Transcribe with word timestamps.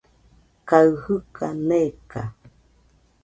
kaɨ 0.69 0.87
jɨka 1.01 1.47
neka 1.67 2.21